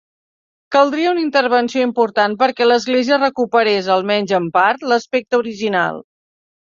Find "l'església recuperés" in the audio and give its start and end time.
2.67-3.91